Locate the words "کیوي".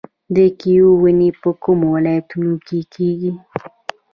0.59-0.93